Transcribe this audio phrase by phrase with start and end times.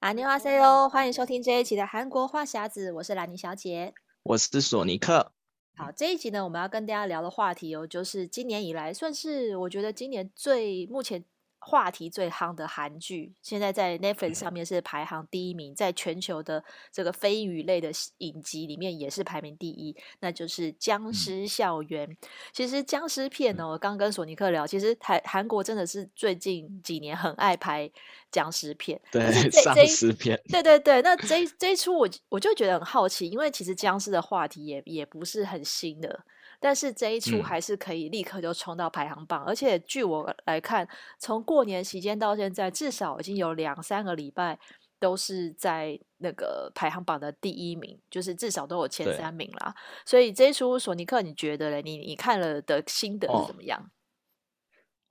[0.00, 5.32] 안녕하세요，欢迎收听这一期的韩国话匣子，我是兰妮小姐，我是索尼克。
[5.76, 11.24] 好，这一集呢，我们要跟大家聊的话题哦，就是今年以来算是我觉得今年最目前。
[11.63, 22.09] 话题最夯的韩剧，现在在 Netflix 上面是排行第一名，在全球的这个非英语类的影集里面也是排名第一，那就是《僵尸校园》。
[22.51, 27.89] 其实僵尸片呢，我刚跟索尼克聊，其实台韩国真的是最近几年很爱拍
[28.31, 29.21] 僵尸片，对，
[29.51, 30.99] 丧尸片，对对对。
[31.03, 36.25] 那这这一出我我就觉得很好奇，因为其实僵尸的话题也也不是很新的。
[36.61, 40.87] 但是这一出还是可以立刻就冲到排行榜，嗯、而且据我来看，
[41.17, 44.57] 从过年期间到现在，至少已经有两三个礼拜
[44.99, 49.75] 都是在那个排行榜的第一名，就是至少都有前三名啦。
[50.05, 51.81] 所以这一出索尼克，你觉得嘞？
[51.81, 53.81] 你你看了的心得是怎么样？
[53.81, 53.89] 哦，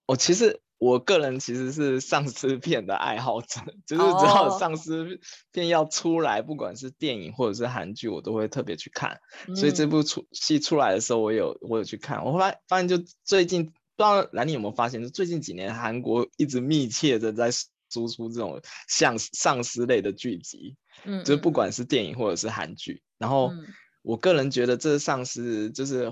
[0.06, 0.60] 我其实。
[0.80, 5.20] 我个人其实是丧尸片的爱好者，就是只要丧尸
[5.52, 6.46] 片要出来，oh.
[6.46, 9.20] 不管是电影或者是韩剧，我都会特别去看。
[9.46, 12.24] 嗯、所以这部出戏出来的时候，我有我有去看。
[12.24, 17.50] 我后来发现，就最近不知道兰妮有没有发现，就最近几年韩国一直密切的在
[17.90, 23.02] 输出这种像丧尸类的剧集，嗯，就是不管是电影或者是韩剧。
[23.18, 23.52] 然后
[24.00, 26.10] 我个人觉得这丧尸就是。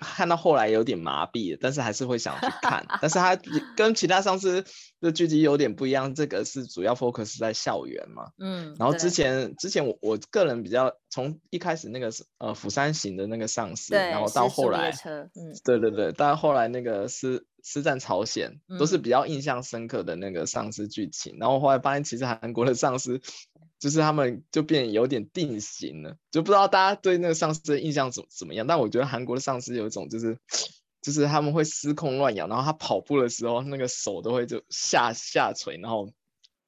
[0.00, 2.86] 看到后来有点麻痹，但是还是会想去看。
[3.00, 3.36] 但是它
[3.76, 4.64] 跟其他丧尸
[5.00, 8.30] 的剧集有点不一样，这个是主要 focus 在校园嘛。
[8.38, 8.74] 嗯。
[8.78, 14.90] 然后之前之前我我个人比较从一开始那个呃釜山行的那个丧尸，然后到后来，
[15.34, 17.46] 嗯，对对对，到后来那个是。
[17.68, 23.20] 是战朝鲜都是比较印象深刻的那个丧尸剧情，嗯，然后后来发现其实韩国的丧尸
[23.78, 28.66] 就是他们就变有点定型了，就不知道大家对那个丧尸的印象怎怎么样？
[28.66, 30.38] 但我觉得韩国的丧尸有一种就是
[31.02, 36.10] 就是他们会失控乱咬，然后他跑步的时候那个手都会就下下垂，然后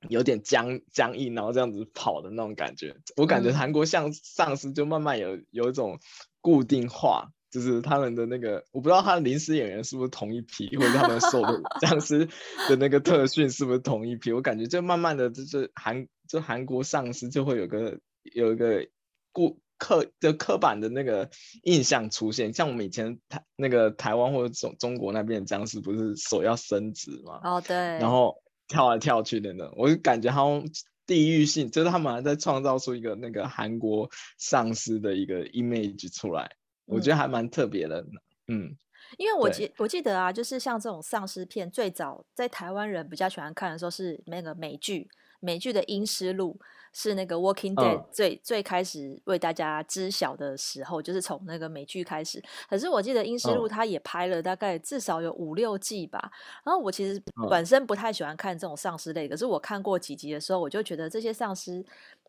[0.09, 2.95] 有点僵僵硬，然后这样子跑的那种感觉。
[3.17, 5.99] 我感觉韩国像丧尸就慢慢有有一种
[6.41, 7.31] 固定化。
[7.51, 12.29] 就是他们的那个，我不知道他的临时演员是不是同一批，或者他们受的僵尸
[12.69, 14.33] 的那个特训是不是同一批？
[14.33, 17.99] 我感觉就慢慢的，就是韩就韩国丧尸就会有个
[18.35, 18.87] 有一个
[19.33, 21.31] 固刻就刻板的那个
[21.63, 22.53] 印象出现。
[22.53, 27.41] 像我们以前台那个台湾或者中中国那边的僵尸，不是手要伸直吗？
[27.45, 27.75] 哦，对。
[27.75, 30.71] 然后跳来跳去的呢，我就感觉他们
[31.07, 36.51] 地域性，就是他们还在创造出一个那个韩国丧尸的一个 image 出来。
[36.89, 38.05] 我觉得还蛮特别的，
[38.49, 38.75] 嗯，
[39.19, 45.09] 因为我记我记得啊，就是像这种丧尸片，最早在台湾人比较喜欢看的时候是那个美剧，
[45.41, 46.59] 美剧的《阴尸路》
[46.93, 52.43] 是那个《Walking Dead》最、嗯、最开始为大家知晓的时候，就是从那个美剧开始。
[52.69, 56.19] 可是我记得《阴尸路》它也拍了大概至少有五六季吧。
[56.65, 61.85] 然后我其实本身不太喜欢看这种丧尸类，可是我看过几集的时候，我就觉得这些丧尸，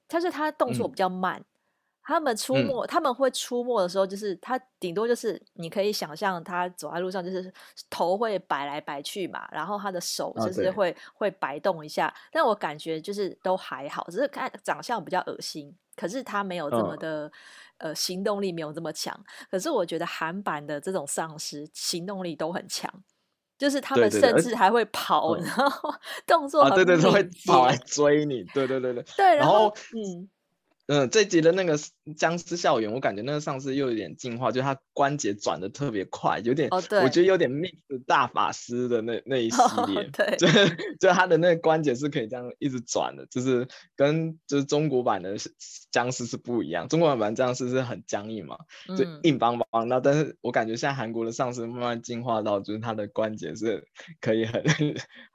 [0.07, 1.39] 但是他动作比较慢。
[1.39, 1.45] 嗯
[2.09, 7.53] 他们出没、嗯，他们会出没的时候，就是他顶多就是你可以想象他走在路上，就是
[7.87, 12.11] 头会摆来摆去嘛，然后他的手就是会、啊、会摆动一下。
[12.31, 15.71] 但我感觉就是都还好，只是看长相比较恶心。
[15.95, 17.31] 可是他没有这么的、哦、
[17.77, 19.15] 呃行动力没有这么强。
[19.51, 22.91] 可是我觉得韩版的这种丧尸行动力都很强，
[23.55, 25.93] 就是他们甚至还会跑， 对对对，然后
[26.25, 30.27] 动作很、啊、对对对，会跑来追你，对对对对，对，然后嗯。
[30.89, 31.77] 嗯，这集的那个
[32.17, 37.73] 僵尸校园，我感觉那个丧尸又有点进化，就是他关节转的特别快，有点，哦、对，我觉得有点 mix
[38.07, 40.47] 大法师的那那一系列，哦、对，就
[40.99, 45.35] 就他的那个关节是可以这样一直转的，就是跟就是中国版的
[45.91, 48.57] 僵尸是不一样，中国版僵尸是很僵硬嘛，
[48.97, 53.87] 就硬邦邦，那、嗯、但是我感觉现在韩国的丧尸慢慢进化到，就是他的关节是
[54.19, 54.63] 可以很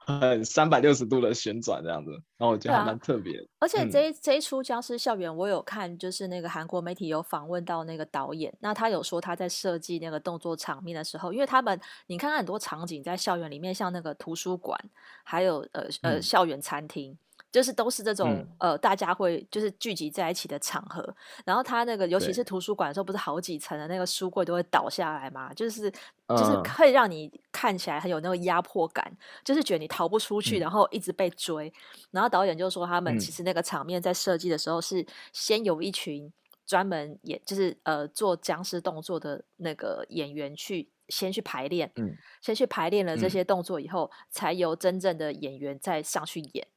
[0.05, 3.43] 很三百六十度的旋转这样子，然后我觉得还蛮特别、啊。
[3.59, 5.44] 而且这这一出僵尸校园我。
[5.45, 14.79] 我有看，就是那个韩国媒体有访问到那个导演，那他有说他在设计那个动作场面的时候，因为他们你看看很多场景在校园里面，像那个图书馆，
[15.23, 17.15] 还有呃呃校园餐厅。
[17.55, 21.15] 嗯就是都是这种、嗯、呃，大家会就是聚集在一起的场合。
[21.45, 25.53] 然后他那个，尤其是图书馆的时候，不是好几层的那个书柜都会倒下来嘛？
[25.53, 25.89] 就是
[26.27, 29.09] 就是会让你看起来很有那个压迫感，
[29.45, 31.69] 就是觉得你逃不出去，然后一直被追。
[31.69, 31.71] 嗯、
[32.11, 36.29] 然后导演就说，他们其实那个场面在设计的时候是先有一群
[36.65, 46.67] 专门演，就是呃做僵尸动作的那个演员去先去排练，嗯，先去排练了这些动作以后，才由真正的演员再上去演。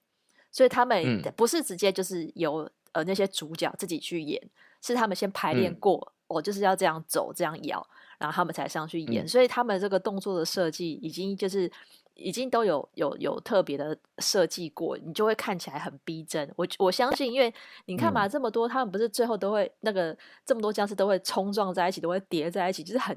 [0.58, 4.42] 所以他们不是直接就是由、嗯、呃那些主角自己去演，
[4.82, 7.86] 是他们先排练过、嗯，我就是要这样走，这样摇，
[8.18, 9.24] 然后他们才上去演。
[9.24, 11.70] 嗯、所以他们这个动作的设计已经就是
[12.14, 16.52] 已经都有有有特别的设计过，你就会看起来很逼真。
[16.56, 17.54] 我我相信，因为
[17.86, 23.16] 你看嘛，这么多、嗯、他们不是最后都会那个这么多僵尸都会冲撞在一起，都会叠在一起，就是很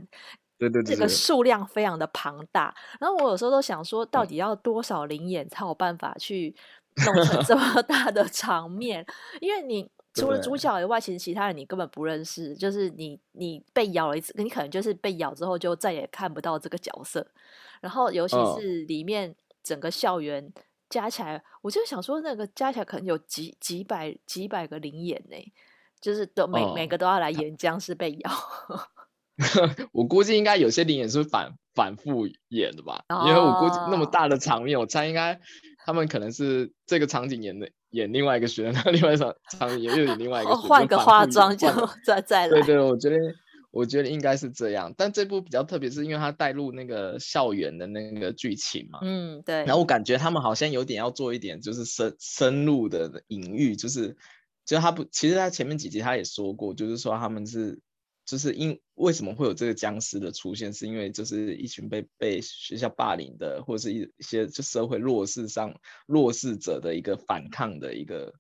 [0.60, 2.72] 对对对，这个数量非常的庞大。
[3.00, 6.56] 然后我有时候都想说，到底要多少灵眼才有办法去
[7.06, 9.06] 弄成这么 大的场面？
[9.40, 9.90] 因为你。
[10.14, 12.54] 除了主角以外，其实其他人你根本不认识。
[12.54, 17.26] 就是你，你被咬了一次，你可能就是被咬之后就再也看不到这个角色。
[17.80, 19.34] 然后，尤其是里面
[19.64, 20.52] 整个校园
[20.90, 25.54] 加起来，哦、我就想说，那个加起来可能有几几百几百个灵眼呢，
[26.02, 28.32] 就是都每、哦、每个都要来演僵尸被咬。
[29.94, 35.40] 我估计应该有些灵眼是反反复演的吧，哦、因为我估计那么大的场面，我猜应该
[35.92, 37.70] 他们可能是这个场景演的。
[37.92, 41.68] 演另外一个学生， 另外一场场景又演另外一个学生，换个化妆就
[42.06, 42.50] 再再来。
[42.50, 43.18] 对对，我觉得
[43.70, 44.94] 我觉得应该是这样。
[44.98, 49.00] 但这部比较特别，是因为它带入那个校园的那个剧情嘛。
[49.02, 49.66] 嗯，对。
[49.66, 54.16] 然后我感觉他们好像有点要做一点，就是深深入的隐喻，就是
[54.66, 57.82] 就他不，其实他前面几集他也说过，就是说他们是。
[58.26, 65.74] 就是因为什么会有这个僵尸的出现，是因为就是一群被被学校霸凌的，或者是一一些就社会弱势上
[66.08, 68.34] 弱势者的一个反抗的一个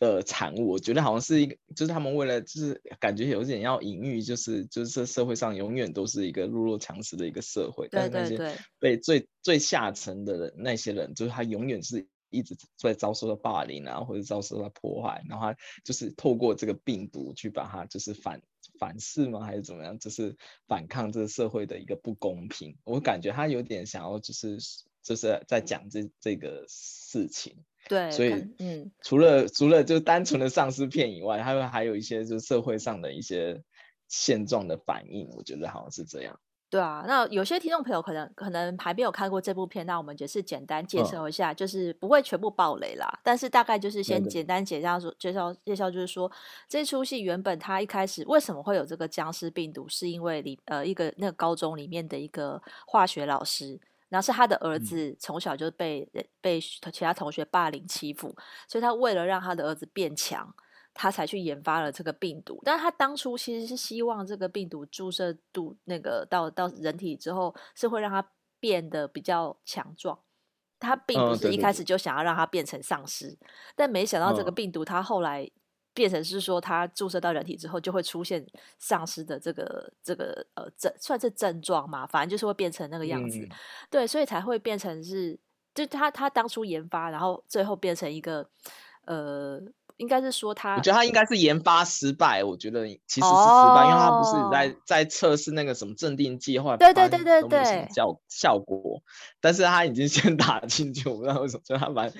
[0.00, 0.68] 呃产物。
[0.68, 12.06] 我觉得好像是一个，就是他们为了就是感觉有点要隐喻，就是就是这社会上永远都是一个弱肉强食的一个社会，对对对，但是那些被最最下层的人那些人，就是他永远是。
[12.30, 18.42] 一直在遭受到霸凌啊，或者遭受到破坏，然后他就是透过这个病毒去把它就是反
[18.78, 19.40] 反噬吗？
[19.40, 19.98] 还是怎么样？
[19.98, 20.36] 就是
[20.66, 22.76] 反抗这个社会的一个不公平。
[22.84, 24.58] 我感觉他有点想要就是
[25.02, 27.64] 就是在讲这这个事情。
[27.88, 33.62] 对，所以嗯，除了除了就单纯的丧尸片以外，还有还有一些就是社会上的一些
[34.08, 36.38] 现状的反应，我觉得好像是这样。
[36.70, 46.30] 对啊，那有些听众朋友可能可能还没有看过这部片，那我们就是简单介绍一下，哦、就是不会全部爆雷啦，但是大概就是先简单介绍说介绍介绍，就是说
[46.68, 53.80] 这出戏原本它一开始为什么会有这个僵尸病毒，是因为里呃一个那个高中里面的一个化学老师，
[54.10, 58.36] 然后是他的儿子从小就被、嗯、被其他同学霸凌欺负，
[58.68, 60.54] 所以他为了让他的儿子变强。
[61.00, 70.18] 他才去研发了这个病毒，但是他当初其实是希望这个病毒注射度那个到到人体之后是会让他变得比较强壮，
[70.80, 71.84] 他并不是一开始。
[71.84, 73.46] 就想要让他变成丧尸，哦、
[73.76, 75.48] 但没想到这个病毒他后来
[75.94, 78.44] 变成是说他注射到人体之后就会出现
[78.80, 83.48] 丧尸的这个这个呃症算是症状嘛，反正就是会变成那个样子，嗯、
[83.88, 85.38] 对，所以才会变成是
[85.72, 88.50] 就他他当初研发，然后最后变成一个
[89.04, 89.62] 呃。
[89.98, 92.42] 应该是说他，我觉得他应该是研发失败。
[92.42, 99.02] 我觉得其实是失败，哦、因为他不是在在测试那个什么镇定剂，后来对对对对对，效效果。
[99.40, 102.12] 但是他已经先 打进去，我不知道为什么，就他蛮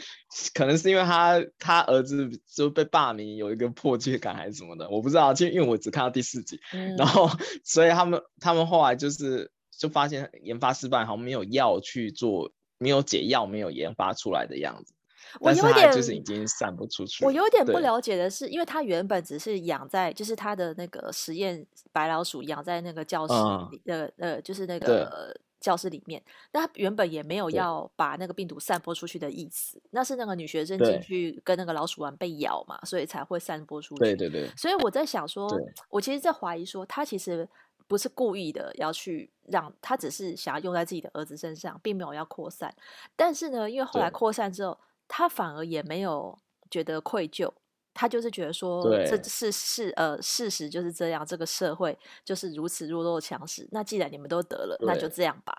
[0.55, 5.33] 可能是因为他他儿子就被霸凌，有一个迫切感还是什么的，我不知道。
[5.33, 7.31] 就因为我只看到第四集，嗯、然后
[7.65, 14.95] 所以他们他们后来就是就发现研发失败，好像没有药去做，没有解药，没有研发出来的样子。
[15.41, 17.25] 我有点就是已经散不出去。
[17.25, 23.35] 我有点不了解的是，因为他原本只是养在，就是他的那个实验白老鼠养在那个教室
[23.71, 26.23] 里的，呃，就是那个教室里面。
[26.53, 29.81] 那他原本也没有要把那个病毒散播出去的意思。
[29.91, 34.01] 那是那个女学生进去跟那个老鼠玩被咬嘛，所以才会散播出去。
[34.01, 34.49] 对对对。
[34.57, 35.49] 所以我在想说，
[35.91, 37.49] 我其实在怀疑说，他其实
[37.87, 42.75] 不是故意的要去让，他只是想要用在自己的儿子身上，并没有要扩散。
[43.17, 44.79] 但是呢，因为后来扩散之后。
[45.09, 46.39] 他反而也没有
[46.71, 47.51] 觉得愧疚，
[47.95, 53.67] 他就是觉得说，这是是呃事实就是这样，这个社会就是如此弱肉强食。
[53.73, 55.57] 那既然你们都得了，那就这样吧。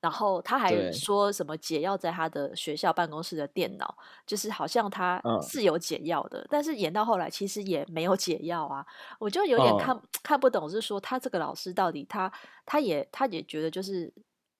[0.00, 3.96] 然后他还说什么解药在他的学校办公室的电脑，
[4.26, 8.86] 就是好像他是有解药的，嗯、但是演到后来其实也没有解药啊。
[9.18, 12.32] 我就有点看、嗯、看不懂，是说他这个老师到底他
[12.64, 14.12] 他也他也觉得就是。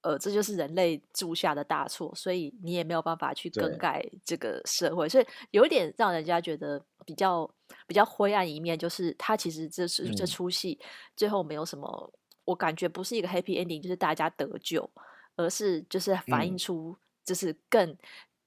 [0.05, 7.51] 呃，这就是人类铸下的大错，所以你也没有办法去更改这个社会，所以有一点让人家觉得比较
[7.87, 10.79] 比较灰暗一面，就是他其实这是、嗯、这出戏
[11.17, 12.13] 最后没有什么，
[12.45, 14.89] 我感觉不是一个 happy ending，就是大家得救，
[15.37, 16.95] 而是就是反映出
[17.25, 17.99] 就是更、嗯、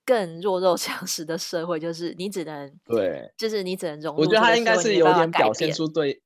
[0.06, 4.22] 更弱肉强食的社会，就是你只能对，就是你只能融入。
[4.22, 6.22] 我觉得他应该是有点表现出对。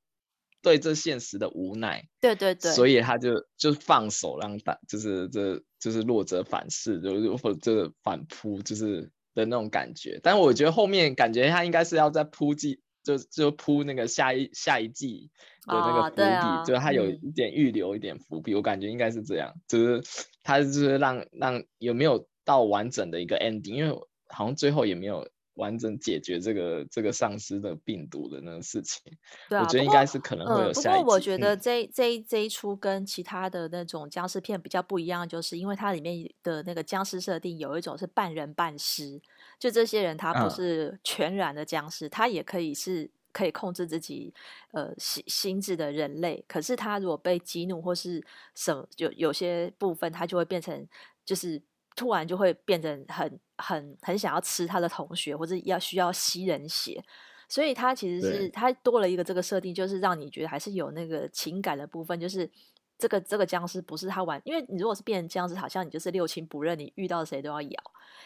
[0.62, 10.20] 对这现实的无奈，对对对，所以他就就放手让大，就是这就是弱者反噬，就或者反扑，就是的那种感觉。
[10.22, 15.30] 但我觉得后面感觉他应该是要再铺进就就铺那个下一下一季
[15.66, 20.02] 的那个伏笔，哦啊、就是他有一点预留一点伏笔，嗯、我感觉应该是这样，就是
[20.44, 25.28] 他就是让让有没有到完整的一个 ending，因为好像最后也没有。
[25.54, 29.02] 完整解决这个这个丧尸的病毒的那个事情，
[29.48, 30.98] 对啊，我觉得应该是可能会有下一集。
[31.00, 39.20] 不过我觉得这这一这一出跟其他的那种僵尸片比较不一样，就是因为它里面的那个僵尸设定有一种是半人半尸，
[39.58, 44.32] 就这些人他不是全然的僵尸，他也可以是可以控制自己
[44.72, 50.88] 呃心心智的人类，可是他如果被激怒或是什么，有有些部分他就会变成
[51.24, 51.60] 就是。
[51.94, 57.02] 突然就会变成很很很想要吃他的同学，或者要需要吸人血，
[57.48, 62.50] 所以他其实是他多了一个这个设定，就是让你觉得还是有那个情感的部分，就是
[62.98, 67.82] 这个这个僵尸不是他玩，因为你如果是变成僵尸，好像你就是六亲不认，你遇到谁都要咬。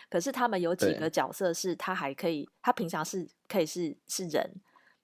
[0.08, 4.48] 可是他们有几个角色是他还可以，他平常是可以是是人，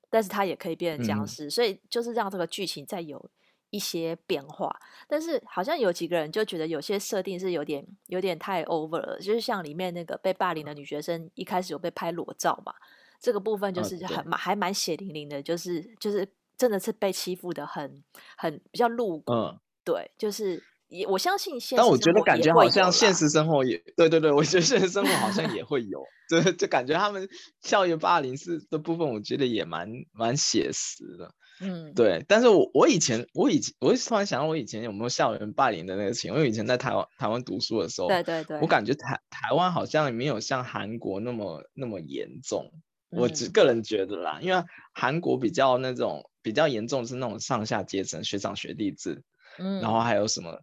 [0.08, 3.28] 但是他也可以变成僵尸，嗯、所以就是让这个剧情再有。
[3.72, 4.70] 一些变化，
[5.08, 12.74] 但是好像有几个人就觉得有些设定是有点有点太 over 了，就是像里面那个被霸凌的女学生，一开始有被拍裸照嘛，
[13.18, 18.04] 这个部分就是很蛮、啊、还蛮血淋淋的，就是就是真的是被欺负的很
[18.36, 27.26] 很比较露骨，嗯，对，就是也我相信现实，但我觉得感觉好像现实生活也对对对，我觉得现实生活好像也会有，就就感觉他们
[27.62, 31.34] 校园霸凌是的部分，我觉得也蛮蛮写实的。
[31.64, 42.72] 嗯，对，但是我我以前我以前我突然想到我以前有没有校园霸凌的那个情况，因为以前在台湾台湾读书的时候，对对对，我感觉台台湾好像没有像韩国那么那么严重，
[43.10, 49.22] 我只个人觉得啦，嗯、因为韩国比较那种比较严重是那种上下阶层学长学弟制，
[49.60, 50.60] 嗯，然后还有什么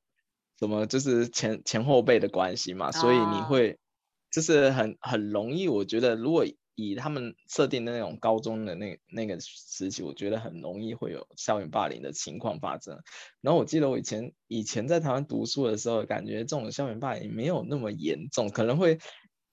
[0.60, 3.76] 什么就是前前后辈的关系嘛，所以你会、啊、
[4.32, 6.46] 就是很很容易，我觉得如果。
[6.80, 13.02] 以他们设定的那种高中的那那个时期，我觉得很容易会有校园霸凌的情况发生。
[13.42, 18.98] 然后我记得我以前以前在台湾读书的时候，感觉这种校园霸凌没有那么严重，可能会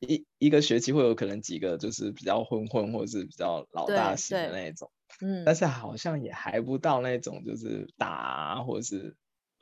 [0.00, 4.90] 一一个学期会有可能几个就是比较混混或者是比较老大型的那种，
[5.20, 9.16] 嗯，但是好像也还不到那种就是打啊，或者是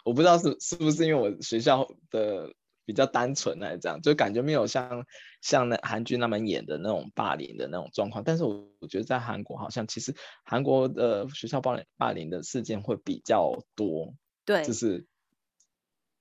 [0.05, 2.53] 我不知道是是不是因为我学校的。
[2.85, 5.07] 比较单纯来这样，就感觉没有像
[5.41, 8.23] 像那韩剧那么演的那种霸凌的那种状况。
[8.25, 10.15] 但是我我觉得在韩国好像其实
[10.45, 14.15] 韩国的学校霸凌霸凌的事件会比较多。
[14.45, 15.07] 对，就是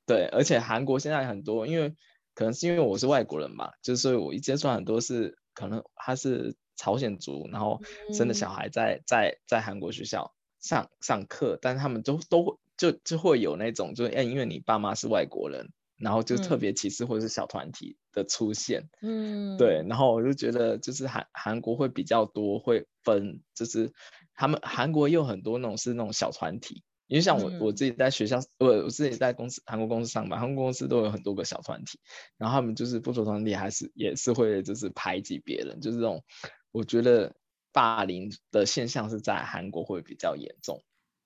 [0.06, 1.96] 对，而且韩国现在很多，因为
[2.34, 7.82] 可能是因为我是外国人嘛，就是所以我一接触很多是可能他是朝鲜族，然后
[8.14, 15.70] 生的小孩在在在韩国学校上上课，但是他们都都就就会有那种就是哎，因为你爸妈是外国人。
[15.98, 23.92] 然后就特别歧视或者是小团体的出现，嗯，对，然后我就觉得就是韩韩国会比较多会分，就是
[24.34, 32.00] 他们韩国也有很多那种是那种小团体，因为像我、嗯、我自己在学校，我我自己在公司韩国公司上班，韩国公司都有很多个小团体，
[32.38, 36.24] 然后他们就是不同团体还是也是会就是排挤别人，就是这种
[36.72, 37.36] 我觉得
[37.72, 40.82] 霸凌的现象是在韩国会比较严重。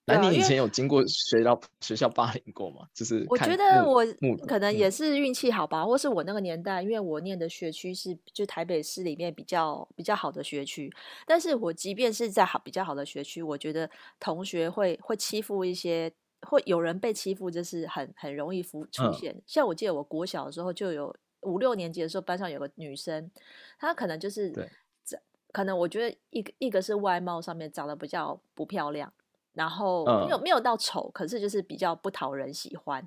[0.08, 2.88] 那你以前有经过学校学校霸凌过吗？
[2.94, 4.06] 就是我觉得我
[4.48, 10.90] 可能也是运气好吧，或是我那个年代，因为我念的学区是就台北市里面比较比较好的学区，
[11.26, 16.10] 但是我即便是在好比较好的学区，我觉得同学会会欺负一些，
[16.48, 19.34] 会有人被欺负，就是很很容易浮出现。
[19.34, 23.30] 嗯、像我记得我国小的时候就有五六年级的时候，班上有个女生，
[23.78, 24.70] 她可能就是对
[25.52, 29.12] 可能我觉得一个一个是外貌上面长得比较不漂亮。
[29.58, 33.04] 然后没有没有到丑，可是就是比较不讨人喜欢。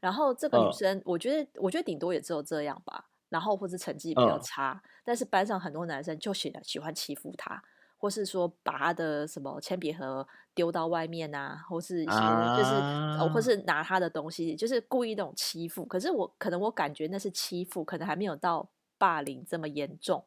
[0.00, 3.04] 然后这个女生，我觉得我觉得顶多也只有这样吧。
[3.28, 7.62] 然后或是成绩比较差，但是班上很多男生就喜喜欢欺负她，
[7.96, 12.16] 或是说把她的什么铅笔盒丢到外面啊，或是一些
[12.56, 15.84] 就是、啊、或是拿她的东西，就是故意那种欺负。
[15.84, 20.24] 可是我可能我感觉那是欺负，可能还没有到霸凌这么严重。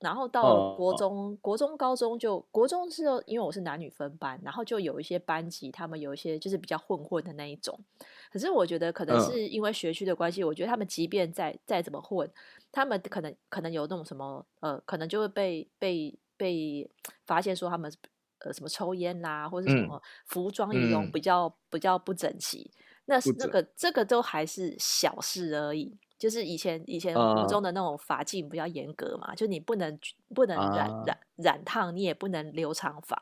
[0.00, 7.78] 然后到国中、哦、国中、高中就国中是因为我是男女分班，然后就有一些班级，他们有一些就是比较混混的那一种。
[8.30, 12.30] 可是我觉得可能是因为学区的关系，嗯、我觉得他们即便再再怎么混，
[12.70, 16.88] 他们可能可能有那种什么呃，可能就会被被被
[17.26, 17.92] 发现说他们
[18.44, 22.70] 呃什么抽烟啦，或者什么服装仪容比较、嗯、比较不整齐。
[23.06, 25.96] 那是那个这个都还是小事而已。
[26.18, 29.98] 就是以前以前国中的那种法禁比较严格嘛，uh, 就你不能
[30.34, 33.16] 不能染染染烫，你也不能留长发。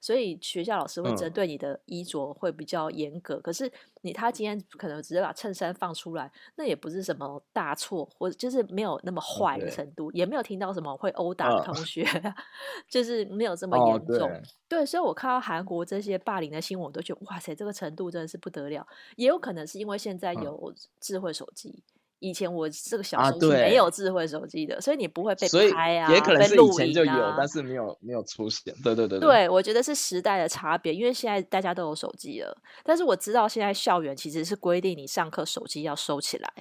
[0.00, 3.36] 所以学校老师会针对你的衣着会比较严格。
[3.36, 12.34] 嗯、可是你他今天可能只是把衬衫放出来，那也不是什么大错，或者就是没有那么坏的程度，嗯、也没有听到什么会殴打的同学，嗯、
[12.90, 14.28] 就是没有这么严重。
[14.28, 18.84] 哦、对，对，所以我看到韩国这些霸凌的新闻，我都觉得哇塞，这个程度真的是不得了。
[19.14, 21.84] 也有可能是因为现在有智慧手机。
[22.20, 28.74] 嗯以前我这个小时候是没有智慧手机的，啊、所以你不会被拍啊，也可能是以前就有，啊、但是没有没有出现。
[28.84, 32.54] 对对对对，对我觉得是时代的差别，因为现在大家都有手机了。
[32.84, 36.52] 但是我知道现在校园其实是规定你上课手机要收起来，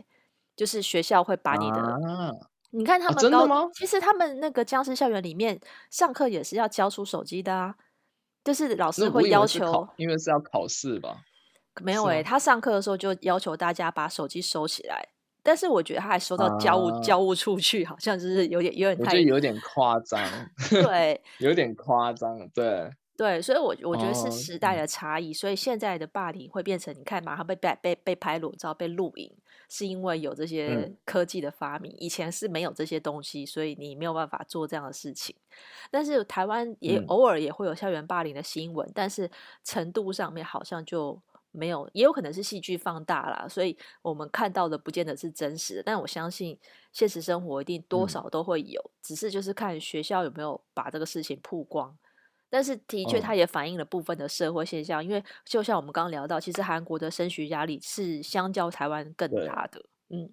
[0.55, 2.31] 就是学校会把你的，啊、
[2.71, 3.69] 你看他们高、啊、真的吗？
[3.73, 7.75] 其实他们那个僵尸校园里面上课也是要交出手机的啊，
[8.45, 11.17] 就是老师会要求，因为是要考试吧？
[11.81, 15.09] 没有诶、欸，他上课的时候就要求大家把手机收起来。
[15.50, 20.22] 但是我觉得他还收到交务、啊、教务处去，好像就是有点有点太，我觉得有点夸张，
[20.70, 22.91] 对，有点夸张，对。
[23.18, 29.29] 对，所以我我觉得是时代的差异，哦、所以现在的霸凌会变成你看马上被被被被拍裸照、被录影，
[29.68, 35.36] 是因为有这些科技的发明，嗯、以前是没有这些东西，所以你没有办法做这样的事情。
[35.89, 39.29] 但是台湾也偶尔也会有校园霸凌的新闻，嗯、但是
[39.63, 41.20] 程度上面好像就。
[41.51, 45.84] 没有，也有可能是戏剧放大啦，所以我们看到的不见得是真实的。
[45.84, 46.58] 但我相信
[46.94, 51.98] 现实生活一定多少都会有，嗯、只是就是看学校有没有把这个事情曝光。
[52.51, 59.84] 但是的确，它也反映了部分的社会现象，嗯、因为就像我们刚刚聊到，其实韩国的升学压力是相较台湾更大的。
[60.10, 60.32] 嗯，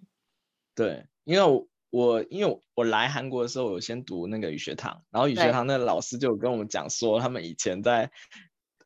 [0.74, 8.10] 对，因为我，我因为我来韩国的时候，我先读那个语学堂，然后语学堂那老师就跟我们讲说，他们以前在。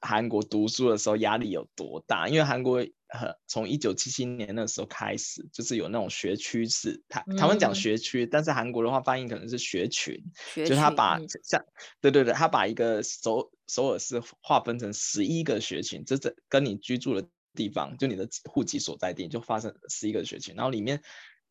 [0.00, 2.28] 韩国读书的时候压力有多大？
[2.28, 2.78] 因为韩国
[3.08, 7.02] 呃，从一九七七年那时候开始，就是有那种学区制。
[7.08, 10.14] 台台湾讲学区，嗯、但是韩国的话发音可能是学群，
[10.54, 11.64] 学群就是他把像
[12.00, 20.54] 对对对，他把一个首首尔市划分成十一个学群，这这跟你居住的地方，就你的户籍所在地，就发生十一个学群。
[20.54, 21.02] 然后里面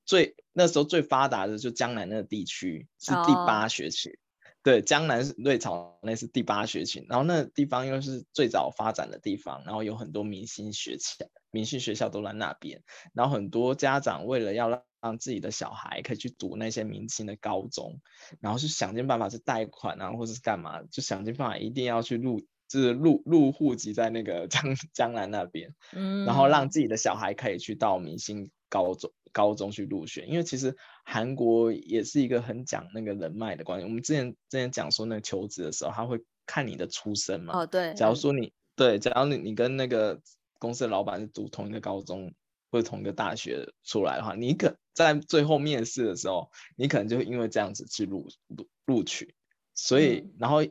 [0.06, 4.10] 最那时候最发达的就江南那个地区是第八学区。
[4.10, 4.29] 哦
[4.62, 18.01] 对，江南是瑞草那是第八学群，然后那地方又是最早发展的地方，然后有很多明星学校，明星学校都在那边，然后很多家长为了要让自己的小孩可以去读那些明星的高中，
[18.42, 24.62] 然后是想尽办法去贷款啊，或者是干嘛，就想尽办法一定要去入，就是入入户籍在那个江
[24.93, 29.10] 江南那边，嗯，然后让自己的小孩可以去到明星高中。
[29.32, 33.86] 高中去入学，因为其实韩国也是一个很讲那个人脉的关系。
[33.86, 37.60] 我们之前之前讲说那个求职的时候，他会看你的出身嘛。
[37.62, 37.94] 哦，对。
[37.94, 40.22] 假如说你对，假如你你跟那个
[40.58, 42.34] 公司的老板是读同一个高中
[42.72, 49.36] 或者同一个大学出来的话，你可在最后面试的时候，你可能就会因为这样子去录录录取。
[49.76, 50.63] 所以，嗯、然后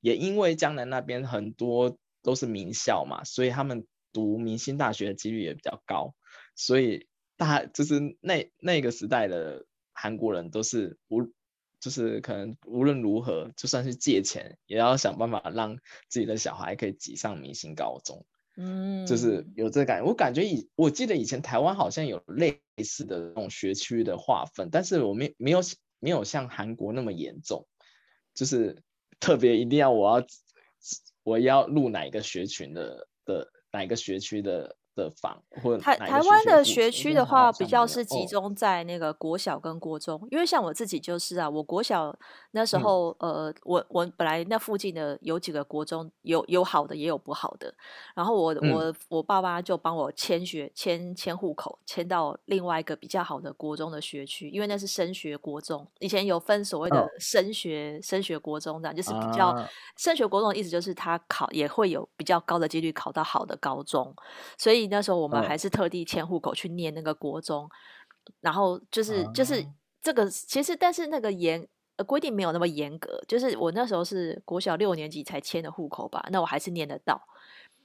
[0.00, 6.14] 也因为江南那边很多都是名校嘛，所以他们读明星大学的几率也比较高，
[6.54, 7.08] 所以。
[7.36, 11.22] 大就是那那个时代的韩国人都是无，
[11.80, 15.76] 就是可能无论如何，就算是借钱，也要想办法让
[16.08, 18.24] 自己的小孩可以挤上明星高中。
[18.56, 20.06] 嗯，就是有这个感觉。
[20.06, 25.60] 我感觉以我记得以前台湾好像有类似的那种学区的划分，但是我没没有
[26.00, 27.68] 没有像韩国那么严重，
[28.32, 28.82] 就是
[29.20, 30.26] 特别一定要我要
[31.22, 34.76] 我要入哪一个学群的的哪一个学区的。
[34.96, 42.16] 的房或台台湾的学区的话，比较是集中在那个国小跟国中，哦、因为像我自己就是啊，我国小
[42.52, 47.72] 那时候，嗯、呃，我我本来那附近的有几个国中，有有好的也有不好的，
[48.14, 64.14] 然后我、嗯、我我爸爸就帮我迁学迁迁户口，迁到另外一个比较好的国中的学区，因为那是升学国中，以前有分所谓的升学、哦、升学国中的，就是比较、啊、升学国中的意思就是他考也会有比较高的几率考到好的高中，
[64.56, 64.85] 所以。
[64.88, 67.70] 那时候我们还是特地迁户口去念那个国中，哦、
[68.40, 69.66] 然后就是就是
[70.02, 77.20] 这个其实，但是那个严呃规定没有那么严格，就是我那时候是国小六年级才迁的户口吧，那我还是念得到。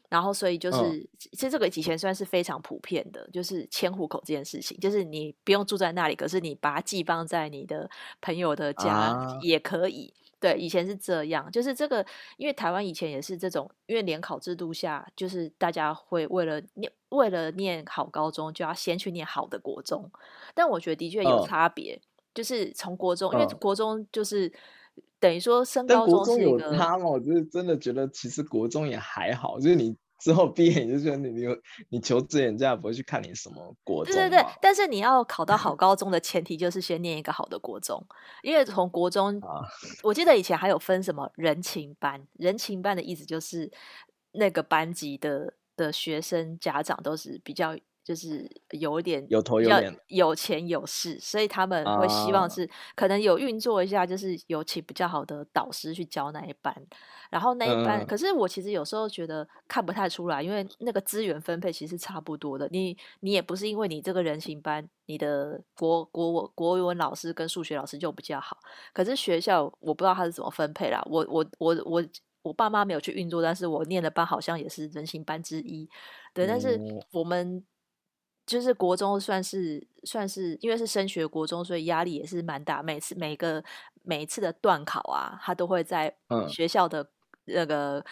[0.09, 10.13] 然后所以就是、哦、其实这个以前算是非常普遍的，就是迁户口这件事情，就是你不用住在那里，可是你把它寄放在你的朋友的家也可以。
[10.49, 12.03] 啊对，以前是这样，就是这个，
[12.37, 20.11] 因为台湾以前也是这种，因为联考制度下，就是大家会为了念，为了念好高中，就要先去念好的国中。
[20.55, 22.01] 但我觉得的确有差别，哦、
[22.33, 26.71] 就是从国中，因为国中就是、哦、等于说升高中是一个。
[26.71, 27.05] 有差吗？
[27.05, 31.47] 我就是真的觉得，其实国中也还好，就是你之后毕业你就觉得你你
[31.89, 34.13] 你求职人家也不会去看你什么国中。
[34.13, 38.01] 对对对，但是你要考到好 高中的前提就是先念一个好的国中，
[38.43, 39.65] 因为从国中，啊、
[40.03, 43.71] 我记得以前还有分什么人情班，人情班的意思就是
[44.33, 47.75] 那个班级的的学生家长都是比较。
[48.03, 56.75] 就是有一点有头有脸、有钱有势，所以他们会希望是可能有运作一下，就是有请比较好的导师去教那一班。
[57.29, 62.67] 然后那一班，嗯、可是我其实有时候觉得看不太出来，因为那个资源分配其实差不多的。
[62.71, 68.57] 你你也不是因为你这个人形班，你的国国文国文老师跟数学老师就比较好。
[68.91, 71.01] 可是学校我不知道他是怎么分配啦。
[71.09, 72.03] 我我我我
[72.41, 75.89] 我爸妈没有去运作，但是我念的班好像也是人形班之一。
[76.33, 76.77] 对，但是
[77.13, 77.63] 我们。
[78.51, 82.83] 就是国中算是算是，因为是升学国中，所以压力也是蛮大。
[82.83, 83.63] 每次每个
[84.03, 86.13] 每一次的段考啊，他都会在
[86.49, 87.07] 学校的
[87.45, 88.03] 那个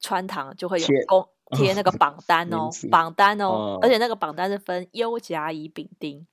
[0.00, 6.26] 穿堂就会有公 贴那个榜单哦，榜单哦，而且那个榜单是分优甲乙丙丁。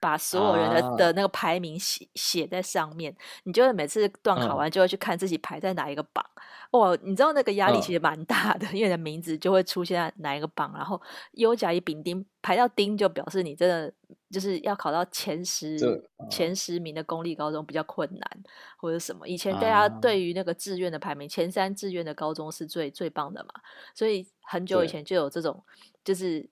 [0.00, 6.24] 把所有人的、啊、的那个排名写写在上面，你就会每次段考完就会去看自己排在哪一个榜。
[6.70, 11.00] 哦、嗯，你知道那个压力其实蛮大的，嗯、因为你的名字就会出现在哪一个榜，然后
[11.32, 13.92] 优甲乙丙丁排到丁，就表示你真的
[14.30, 18.42] 就是要考到前十、嗯、前十名的公立高中比较困难，
[18.76, 19.26] 或者什么。
[19.26, 23.50] 以前大家对于那个志愿的排名，啊、前三志愿的高中是最最棒的嘛，
[23.94, 25.64] 所以很久以前就有这种
[26.04, 26.48] 就是。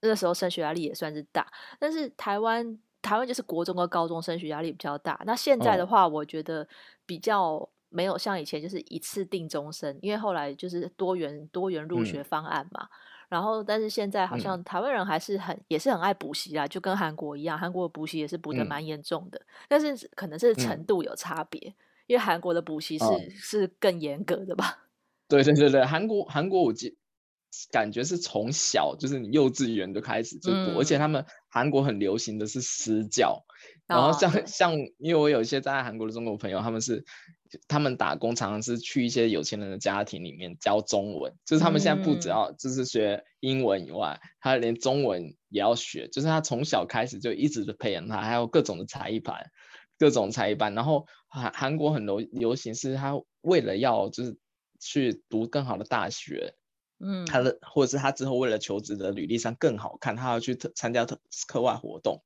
[0.00, 1.46] 那时候升学压力也算是大，
[1.78, 5.20] 但是台湾台湾就是国中和高中升学压力比较大。
[5.26, 6.66] 那现在的话，我觉得
[7.04, 12.82] 比较没有像以前就是一次定终身，因为后来就是多元多元入学方案嘛。
[12.84, 12.88] 嗯、
[13.28, 21.74] 然后，但是现在好像台湾人还是很也是很爱补习啊，就跟韩国一样，韩国的补习也是补的蛮严重的，嗯、但是可能是程度有差别，嗯、
[22.08, 24.84] 因为韩国的补习是、哦、是更严格的吧？
[25.28, 26.98] 对对对对，韩国韩国我记。
[27.70, 33.44] 感觉是从小就是你幼稚园就开始就而且他们韩国很流行的是私教，
[33.88, 37.04] 嗯、然后 像、哦、像因为我有一些在韩国的中国朋友，他们是
[37.68, 49.50] 他们打工常常是去一些有钱人的家庭里面教中文，就是他们现在不只要就是学英文以外，嗯、他连中文也要学，就是他从小开始就一直的培养他，还有各种的才艺班，
[49.98, 53.12] 各种才艺班，然后韩韩国很流流行是他
[53.42, 54.38] 为了要就是
[54.80, 56.54] 去读更好的大学。
[57.02, 62.22] 嗯，他的或者是他之后为了求职的履历上更好看，他要去特参加特课外活动，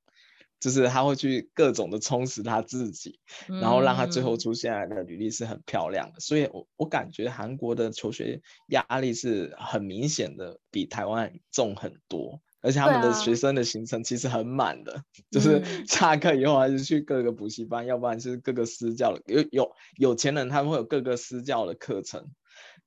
[0.61, 6.21] 就是他会去各种的充实他自己，嗯、然后让他最后出现来的履历是很漂亮的。
[6.21, 22.29] 所以我我感觉韩国的求学压力是很明显的比台湾重很多，而且他们的学生的行程其实很满的，啊、就是 下课以后还是去各个补习班，嗯、要不然就是各个私教有有有钱人他们会有各个私教的课程。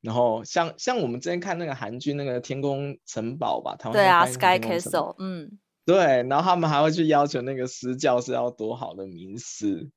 [0.02, 9.90] 然后像像我们之前看那个韩剧那个天空城堡吧，台湾对啊，Sky Castle，嗯，对，然后他们还会去要求那个私教是要多好的名师，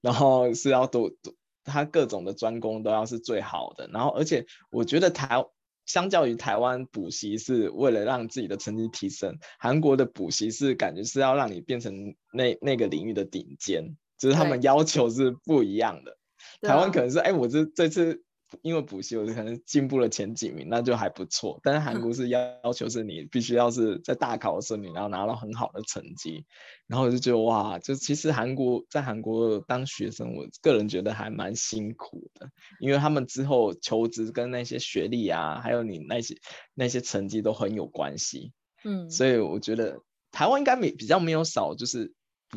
[0.00, 5.44] 然后是要多多，他各种的专攻都要是最好的，然后而且我觉得台
[5.86, 16.16] 相较于台湾补习是为了让自己的成绩提升，韩国的补习是感觉是要让你变成那那个领域的顶尖，只、就是他们要求是不一样的，
[16.60, 18.22] 台湾可能是哎、啊，我这这次。
[18.62, 21.60] 因为补习，我可能进步了前几名，那就还不错。
[21.62, 26.44] 但是韩国是要要求是你必须要是在大考的时候，你要拿到很好的成绩。
[26.86, 36.34] 然后我就觉得哇，就其实韩国在韩国当学生，我个人觉得还蛮辛苦的，因为他们之后求职跟那些学历啊，还有你那些
[36.72, 38.52] 那些成绩都很有关系。
[38.84, 42.14] 嗯，所以我觉得台湾应该没比较没有少，就是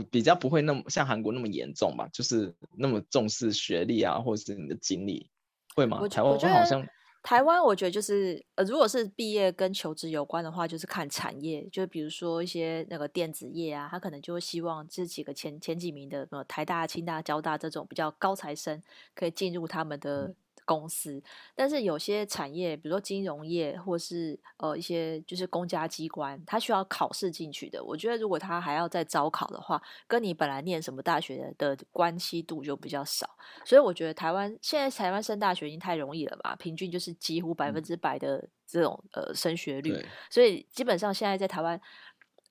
[0.10, 5.30] 比较不会那么像韩国那么严重吧，就是那么重视学历啊，或者是你的经历。
[5.76, 6.00] 会吗？
[6.08, 6.88] 台湾好像
[7.24, 18.82] 台湾，我觉得就是呃，如果是毕业跟求职有关的话，就是看产业，就比如说一些那个电子业啊，他可能就会希望这几个前前几名的，呃，台大、清大、交大这种比较高材生
[19.14, 20.34] 可以进入他们的。
[20.72, 21.22] 嗯公司，
[21.54, 27.84] 但是有些产业，比如说金融业，或是呃一些就是公家机关，它需要考试进去的。
[27.84, 33.30] 我觉得如果他还要再招考的话，跟你本来念什么大学的关系度就比较少。
[33.66, 36.56] 所以我觉得台湾现在台湾升大学已经太容易了吧？
[36.56, 39.94] 平均就是几乎百分之百的这种呃升学率，
[40.30, 41.80] 所以基本上现在在台湾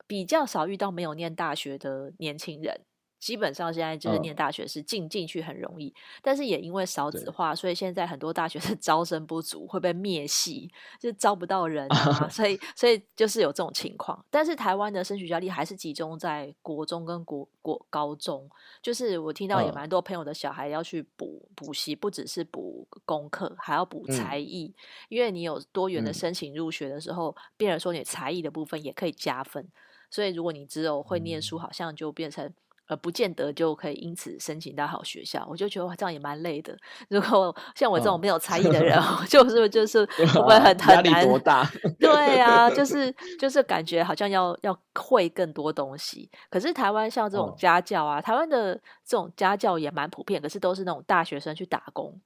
[0.07, 2.83] 比较少遇到没有念大学的年轻人。
[3.21, 14.25] 基本上现在就是念大学是进进去很容易，但是也因为少子化，所以现在很多大学是 招生不足，会被灭系，就招不到人啊， 所以所以就是有这种情况。
[14.31, 18.49] 但是台湾的升学压力还是集中在国中跟国国高中，
[18.83, 29.69] 就是我听到也蛮多朋友的小孩要去补补习，不只是补功课，还要补才艺，嗯、因为你有多元的申请入学的时候，变成说你才艺的部分也可以加分。
[30.11, 32.51] 所以如果你只有会念书，好像就变成。
[32.91, 36.77] 呃，不见得就可以因此申请到好学校，我就觉得哇，这样也蛮累的。
[37.09, 41.05] 如果像我这种没有才艺的人， 哦、就是就是会很很难。
[41.05, 41.71] 压力多大？
[42.01, 46.29] 对啊，就 是就是感觉好像要要会更多东西。
[46.51, 48.75] 可是台湾像这种家教啊，哦、台湾的
[49.05, 52.21] 这种家教也蛮普遍，可是都是那种大学生去打工。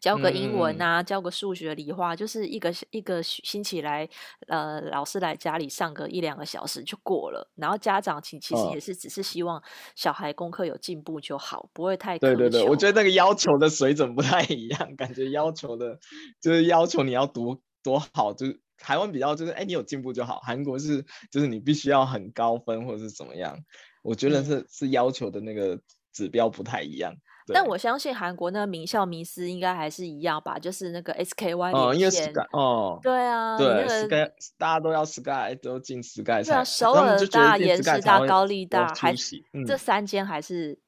[0.00, 4.08] 教个英文啊，嗯、教个数学、理化，就是一个一个星期来，
[4.48, 7.50] 呃，老师来家里上个一两个小时就过了。
[7.54, 9.62] 然后家长其其实也是只是希望
[9.94, 12.36] 小孩功课有进步就好，不会太苛求。
[12.36, 15.98] 对对对，我觉得那个要求的水准不太一样，感觉要求的
[16.40, 20.40] 就是要求你要读多好，就是台湾比较就是哎，你有进步就好。
[20.40, 23.56] 韩国是就是你必须要很高分或者是怎么样，
[24.02, 25.78] 我觉得是、嗯、是要求的那个
[26.12, 27.14] 指标不太一样。
[27.52, 40.78] 但我相信韩国那个名校迷思应该还是一样吧，就是那个 SKY 哦，因为 Sky 哦，对啊，对，那个 Sky 大家都要 Sky 都进 Sky，对啊，首尔大、延世大、高丽大，还是这三间还是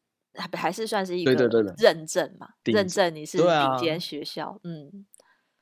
[0.53, 1.33] 还是算是一个
[1.77, 5.05] 认证嘛，认证你是顶尖学校，嗯。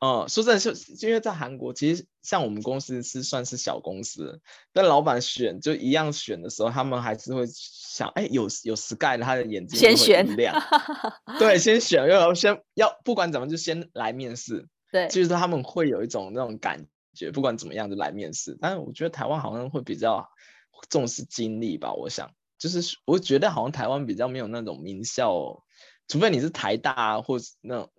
[0.04, 4.38] 哦，说真的，就因为在韩国，其实像我们公司是算是小公司，
[4.70, 10.60] 但老板选就一样选的时候，他们还是会想，哎，有有 Sky 的，他的眼睛先选亮，
[11.40, 18.58] 对，先选，要先要不管怎么就先来面试，对，就是他们会有一种那种感觉，不管怎么样就来面试。
[18.60, 20.28] 但是我觉得台湾好像会比较
[20.90, 25.64] 重视经历吧，我想，就是我觉得好像台湾比较没有那种名校，
[26.08, 27.90] 除非你是台大或是那种。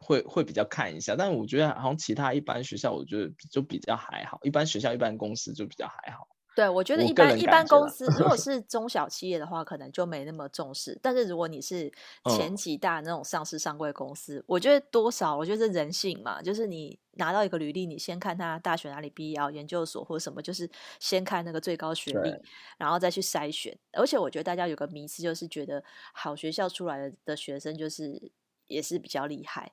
[0.00, 4.40] 会会比较看一下，但是我觉得好像其他一般学校，我觉得就比较还好。
[4.42, 6.26] 一般学校、一般公司就比较还好。
[6.56, 10.98] 对，我觉得一般一般公司，如果 是中小企业的话，可能就没那么重视。
[11.00, 11.90] 但是如果你是
[12.28, 22.34] 前几大那种上市上柜公司，嗯、我觉得多少，我觉得是人性嘛，就是你拿到一个履历，你先看他大学哪里毕业，研究所或者什么，就是先看那个最高学历，
[22.76, 23.78] 然后再去筛选。
[23.92, 25.82] 而且我觉得大家有个迷思，就是觉得
[26.12, 28.32] 好学校出来的学生就是
[28.66, 29.72] 也是比较厉害。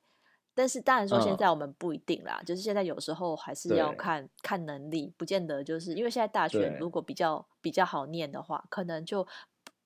[0.57, 9.25] 但是当然说，现在我们不一定啦，嗯、就是现在有时候还是要看看能力，不见得就是因为现在大学如果比较比较好念的话，可能就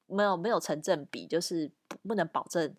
[0.07, 1.69] 没有没有成正比，就是
[2.07, 2.73] 不能保证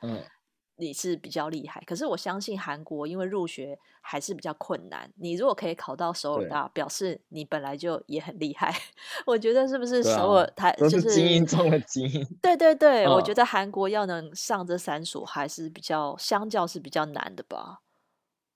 [0.82, 1.80] 你是比较厉害。
[1.80, 8.74] 嗯、可是我相信韩国因为入学还是比较困难，你如果可以考到首尔大，表示你本来就也很厉害。
[9.24, 12.26] 我觉得是不是首尔台就是精英中的精英？
[12.42, 17.80] 对对对，嗯、我觉得韩国要能上这三所还是比较相较是比较难的吧。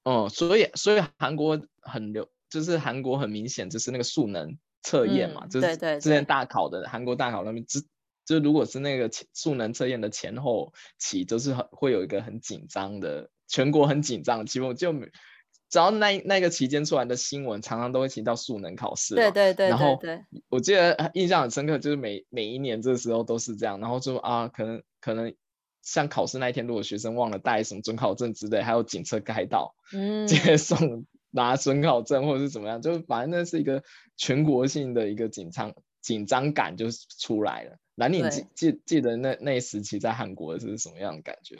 [0.04, 7.80] 哦、嗯，所以所以韩国很流，就是韩国很明显就是那个数能测验嘛，嗯、就是之前大考的韩国大考那边，就
[8.26, 14.92] 就如果是那个数能测验的前后期，就是很会有一个很紧张的，全国很紧张的气氛，就
[15.70, 19.98] 只要那那个期间出来的新闻，常常都会提到数能考试，对对对，然后
[20.50, 25.34] 我记得印象很深刻，就是每每一年这个时候都是这样，然后就啊，可能可能。
[25.82, 33.84] 像考试那一天，如果学生忘了带什么准考证之类，还有警车开道，嗯，接送拿准考证或者是怎么样，就反正那是一个
[34.16, 36.86] 全国性的一个紧张紧张感就
[37.20, 37.76] 出来了。
[37.96, 41.56] 那你记记记得那那一时期在韩国是什么样的感觉？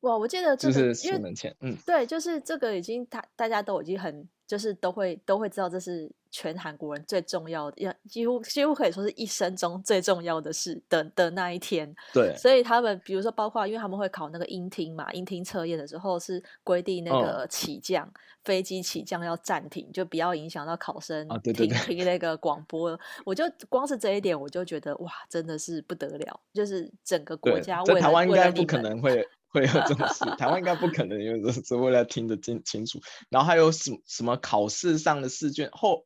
[0.00, 6.10] 哇，我记得、这个、就是数能前，嗯，对，就是这个已经大大家都已经很就是都会都会知道这是。
[6.36, 11.88] 全韩国人最重要的，要几乎几乎可以说是一生中最重要的事的的那一天。
[12.12, 18.10] 对，所以他们比如说，包括因为他们会考那个音听嘛，音听测验的时候是规定那个起降、哦、
[18.42, 22.98] 飞机起降要暂停，就不要影响到考生听、啊、对对对听那个广播。
[23.24, 33.00] 我就光是这一点，我就觉得哇，真的是不得了，就是整个国家为台湾应该不可能会会有这种事，台湾应该不可能，因为是是为了听得清清楚。
[33.30, 36.04] 然后还有什么什么考试上的试卷后。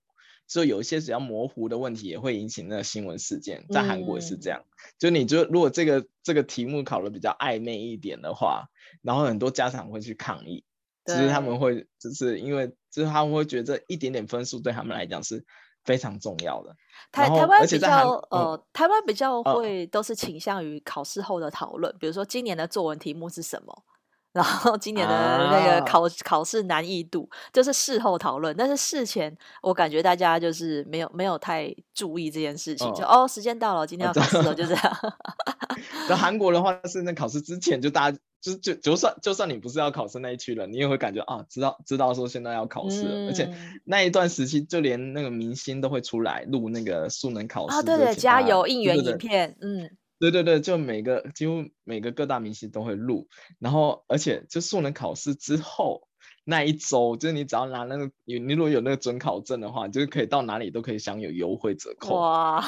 [0.50, 4.62] 就有一些比较模糊的问题也会引起那个新闻事件，在韩国也是这样。
[4.64, 8.70] 嗯、就你就如果这个这个题目考的比较暧昧一点的话，
[9.02, 10.64] 然后很多家长会去抗议，
[11.04, 15.44] 其实他们会就是因为就是他们会觉得一点点分数对他们来讲是
[15.88, 16.76] 非常重要的。
[17.10, 23.84] 台台湾比较呃，台湾比较会都是倾向于考试后的讨论，呃、比如说今年的作文题目是什么。
[24.30, 25.14] 然后今年的
[25.50, 34.96] 那个考、啊、考试难易度就是事后讨论，但是事前我感觉大家就是没有没有太注意这件事情，哦就哦时间到了，今天要考试了，就这样。
[36.10, 43.52] 那韩国的话 是那考试之前就大家就就就算就算你不是要考试那一区了，你也会感觉啊知道知道说现在要考试了，嗯、而且
[43.84, 49.90] 那一段时期就连那个明星都会出来录那个数能考试啊，对对，加油应援影片，嗯。
[50.20, 53.28] 对对对，就每个几乎每个各大明星都会录，
[53.60, 56.02] 然后而且就素能考试之后。
[56.44, 62.18] 那一周，就是你只要拿那个，你你如果有那个准考证的话，就是可以到哪里都可以享有优惠折扣。
[62.18, 62.64] 哇，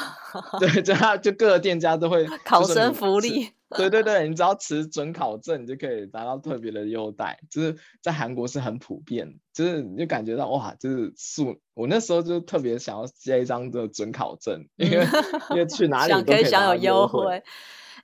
[0.59, 3.49] 对， 就他就各个店家都会考生福利。
[3.77, 7.39] 对对对，你只要持准考证，你就可以拿到特别的优待。
[7.49, 11.59] 就是在韩国是很普遍，就是你就感觉到哇，就是素。
[11.73, 15.05] 我那时候就特别想要接一张的准考证，因为
[15.51, 17.43] 因为去哪里都可以享有优惠。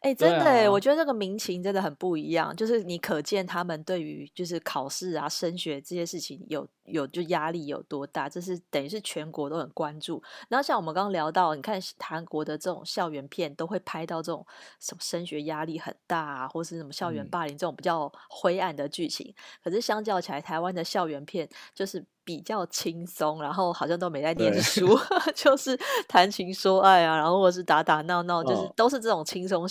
[0.02, 2.56] 哎、欸，真的哎，啊、我觉得这个民情真的很不一样。
[2.56, 10.22] 就是你可见他们对于就是考试啊、升学这些事情有有就压力有多大，这是等于是全国都很关注。
[10.50, 14.46] 然后像我们刚刚聊到，你看韩国的这种校园片都会拍到这种
[14.80, 19.28] 什么升学压力很大啊，或是什么校园霸凌这种比较灰暗的剧情。
[19.28, 22.06] 嗯、可是相较起来，台湾的校园片就是。
[22.28, 25.00] 比较轻松，然后好像都没在念书，
[25.34, 29.66] 就是谈情说爱啊，然后或者是打打闹闹，就是都是这种轻松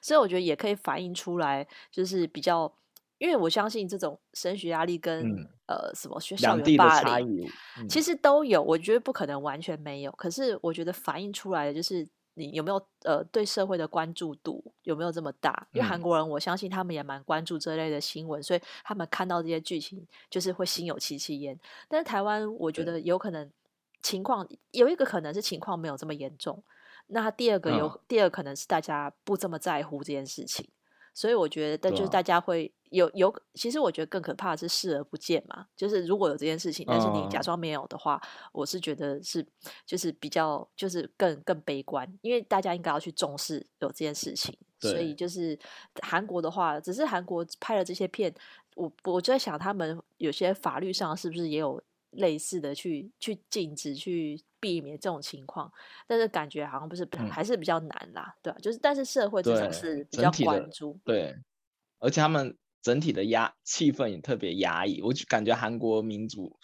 [0.00, 2.72] 所以我觉得也可以反映出来，就是比较，
[3.18, 7.48] 因为我相信这种升学压力跟、嗯、呃什么学校园霸凌，
[7.78, 8.62] 嗯、其实都有。
[8.62, 12.08] 我觉得不可能完全没有，可是我觉得反映出来的就是。
[12.34, 15.66] 你有没有呃对社会的关注度有没有这么大？
[15.72, 21.58] 因为韩国人，我相信他们也蛮关注这类的新闻，嗯、所以他们看到这些剧情就是会心有戚戚焉。
[21.88, 23.50] 但是台湾，我觉得有可能
[24.02, 26.62] 情况有一个可能是情况没有这么严重，
[27.08, 30.68] 那第二个有、嗯、第二可能是大家不这么在乎这件事情。
[31.14, 35.66] 所以我觉得，但就是大家会有有，其实我觉得更可怕的是视而不见嘛。
[35.74, 39.44] 就是如果有这件事情，但是你假装没有的话，我是觉得是
[39.84, 44.56] 就是比较就是更更悲观，因为大家应该要去重视有这件事情。
[44.80, 45.58] 所以就是
[46.02, 48.32] 韩国的话，只是韩国拍了这些片，
[48.76, 54.42] 我我就在想，他们有些法律上是不是也有类似的去去禁止去。
[54.60, 55.72] 避免这种情况，
[56.04, 58.58] 但是感觉好像不是，嗯、还是比较难啦，对吧？
[58.60, 61.32] 就是，但是社会至少是比较关注，对，
[62.00, 66.58] 而且他们整体的压气氛也特别压抑，我就感觉韩国民族，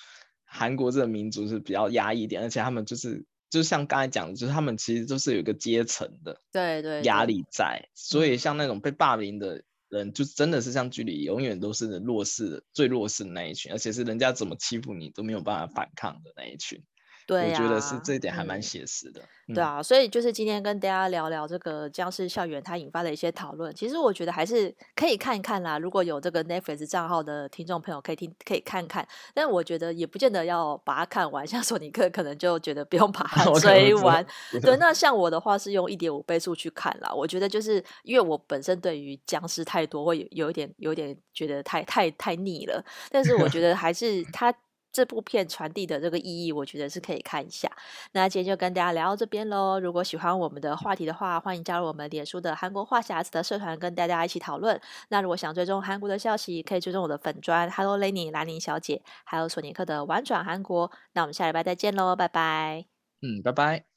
[0.44, 9.62] 韩国这个民族是比较压抑一点，而且他们就是，就像刚才讲的，就是他们其实都是有一个阶层的，对对压力在，所以像那种被霸凌的
[9.94, 16.83] 人，就真的是像剧里永远都是弱势，最弱势的那一群，而且是人家怎么欺负你都没有办法反抗的那一群。
[17.26, 19.20] 对、啊，我觉得是这一点还蛮写实的。
[19.48, 23.74] 嗯、对啊，所以就是今天跟大家聊聊这个僵尸校园，它引发的一些讨论。
[23.74, 25.78] 其实我觉得还是可以看一看啦。
[25.78, 29.06] 如果有这个 Netflix 账号的听众朋友，可以听，可以看看。
[29.34, 31.46] 但我觉得也不见得要把它看完。
[31.48, 34.24] 像索尼克可能就觉得不用把 它追完。
[34.62, 37.12] 对，那像我的话是用一点五倍速去看啦。
[37.12, 42.82] 我觉得就是因为我本身对于僵尸太多，会有有一点有一点觉得太太太腻了。
[43.10, 44.54] 但是我觉 得还是它。
[44.94, 47.68] 这部片传递的这个意义，我觉得是可以看一下。
[48.12, 49.80] 那今天就跟大家聊到这边喽。
[49.80, 54.80] 如果喜欢我们的话题的话，欢迎加入我们脸书的韩国话匣子的社团，跟大家一起讨论。
[55.09, 60.88] 那如果想追踪韩国的消息，可以追踪我的粉砖 Hello Lenny 兰妮小姐，还有索尼克的玩转韩国。
[61.14, 62.87] 那我们下礼拜再见喽，拜拜。
[63.20, 63.93] 嗯，拜拜。